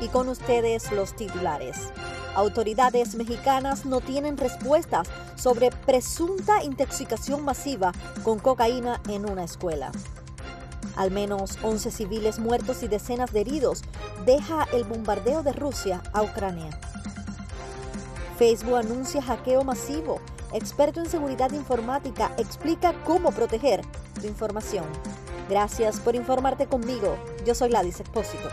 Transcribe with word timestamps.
Y 0.00 0.08
con 0.08 0.28
ustedes 0.28 0.92
los 0.92 1.14
titulares. 1.16 1.76
Autoridades 2.34 3.14
mexicanas 3.14 3.86
no 3.86 4.00
tienen 4.00 4.36
respuestas 4.36 5.08
sobre 5.36 5.70
presunta 5.70 6.62
intoxicación 6.62 7.44
masiva 7.44 7.92
con 8.22 8.38
cocaína 8.38 9.00
en 9.08 9.28
una 9.30 9.44
escuela. 9.44 9.90
Al 10.96 11.10
menos 11.10 11.58
11 11.62 11.90
civiles 11.90 12.38
muertos 12.38 12.82
y 12.82 12.88
decenas 12.88 13.32
de 13.32 13.40
heridos 13.40 13.82
deja 14.24 14.66
el 14.72 14.84
bombardeo 14.84 15.42
de 15.42 15.52
Rusia 15.52 16.02
a 16.12 16.22
Ucrania. 16.22 16.78
Facebook 18.38 18.76
anuncia 18.76 19.22
hackeo 19.22 19.64
masivo. 19.64 20.20
Experto 20.52 21.00
en 21.00 21.08
seguridad 21.08 21.52
informática 21.52 22.32
explica 22.38 22.94
cómo 23.04 23.30
proteger 23.32 23.80
tu 24.20 24.26
información. 24.26 24.84
Gracias 25.48 26.00
por 26.00 26.14
informarte 26.14 26.66
conmigo. 26.66 27.16
Yo 27.44 27.54
soy 27.54 27.70
Ladis 27.70 28.00
Expósito. 28.00 28.48